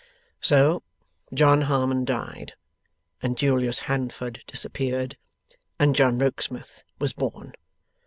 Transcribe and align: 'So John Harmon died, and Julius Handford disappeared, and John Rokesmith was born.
'So 0.39 0.81
John 1.31 1.61
Harmon 1.61 2.05
died, 2.05 2.55
and 3.21 3.37
Julius 3.37 3.81
Handford 3.85 4.41
disappeared, 4.47 5.15
and 5.77 5.95
John 5.95 6.17
Rokesmith 6.17 6.83
was 6.97 7.13
born. 7.13 7.53